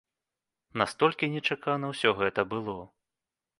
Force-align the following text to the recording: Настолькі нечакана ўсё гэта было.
Настолькі 0.81 1.29
нечакана 1.35 1.93
ўсё 1.93 2.17
гэта 2.23 2.49
было. 2.57 2.77